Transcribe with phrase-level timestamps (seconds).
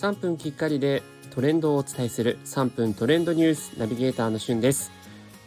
[0.00, 4.90] 3分きっかりでトレンドをお伝えする3分トレンドニュースナビゲーターのしゅんです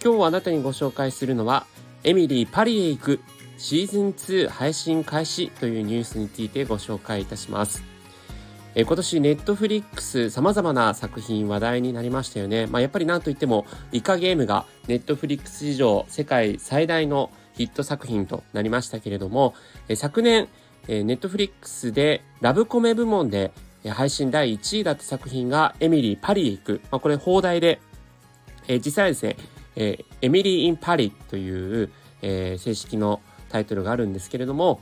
[0.04, 1.66] 今日あなたにご紹介するのは
[2.04, 3.20] エミリーパリへ行く
[3.58, 7.82] シーズン2配信開始というニュースについてご紹介いたします
[8.76, 12.66] え今年ネットフリックス様々な作品話題になりましたよね。
[12.66, 19.54] まあ、やっぱりなんといってもイカゲームがネットフリックス史上世界最大のヒット作品となりましたけれども、
[19.88, 20.48] え昨年、
[20.88, 23.52] えネットフリックスでラブコメ部門で
[23.92, 26.82] 配信第1位だった作品がエミリー・パリへ行く。
[26.92, 27.82] まあ、これ放題で、
[28.68, 29.38] え実際ですね、
[29.76, 34.80] え Emily in Paris という、え正式のタイトルがあるんですけれども、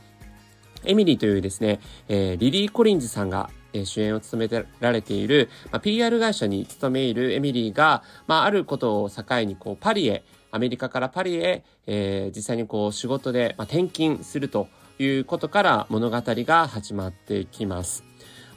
[0.84, 3.50] エミリーというですね、えリリー・コリンズさんが
[3.84, 18.11] 主演を務められている、まあ、PR 会社に勤めいるエミリーが、まあ、あることを境にこうパリへアメリカからパリへ、えー、実際にこう仕事で、まあ、転勤するということから物語が始まっていきます。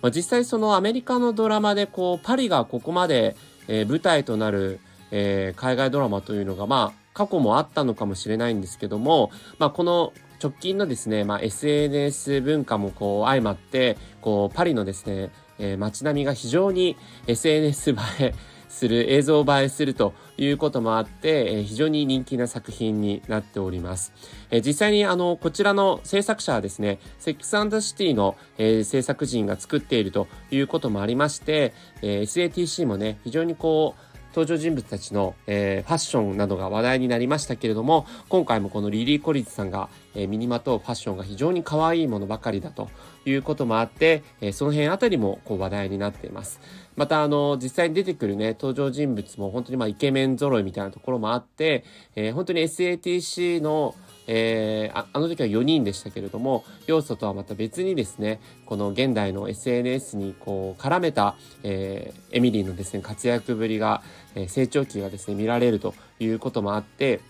[0.06, 3.36] まあ、実際そのアメリカのドラマでこうパリがここまで、
[3.68, 18.36] えー、舞台となる、えー、海外ドラマというのがまあ過去もあったのかもしれないんですけども、まあ、この直近のですね、まあ、SNS 文化もこう相まって、こうパリのですね、えー、街並みが非常に SNS 映え
[18.76, 24.14] する、映像映えするということもあって、えー、非常に人気な作品になっております。
[24.52, 34.05] えー、実際にあの、こちらの制作者はですね、セックスシティの、えー、制作陣が作っているということもありまして、えー、SATC もね、非常にこう、
[34.36, 42.90] 登場人物たちの、えー、ファッションなどが話題になりましたけれども、今回もこのリリー・コリッツさんが、えー、身にまとうファッションが非常に可愛いものばかりだと
[43.26, 46.60] いうこともあって、えー、その辺あたりもこう話題になっています。
[46.98, 51.86] また、あの、実際に出てくるね、登場人物も本当にまあイケメン揃いみたいなところもあって、
[52.18, 53.96] えー、本当に SATC の
[54.28, 64.02] えー、ああの時は4人でしたけれども要素とはまた別にですねこの現代の SNS にこう絡めた、えー、エミリーのですね活躍ぶりが、
[64.36, 67.22] えー、成長期がですね見られるということもあって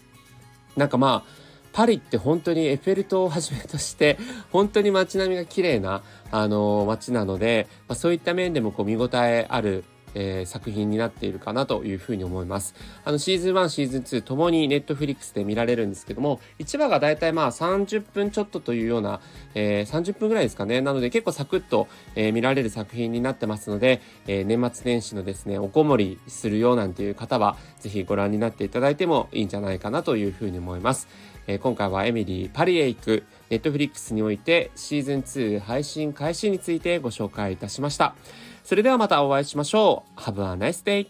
[0.76, 1.46] なんかまあ
[1.76, 4.18] パリって本当にエッフェル塔をはじめとして
[4.52, 9.84] 本当に街並みが綺麗なあの街なので、まあ、そういった面でもこう見応えある
[10.16, 12.74] えー、作品になっているかなというふうに思います。
[13.04, 19.20] あの、シーズン1、シーズン2ともにネットフリックスで見られるんですけども、1話がだいたいまあ30分ちょっとというような、
[19.54, 20.82] えー、30分ぐらいですかね。
[20.82, 31.08] なので結構サクッと、えー、見られる作品になってますので、えー、年末年始のですね、おこもりするようなんていう方は、ぜひご覧になっていただいてもいいんじゃないかなというふうに思います。
[31.48, 38.16] えー、今回はエミリーパリへ行くネットフリックスにおいてシーズン2配信開始についてご紹介いたしました。
[38.64, 40.05] それではまたお会いしましょう。
[40.18, 41.08] Have a nice day!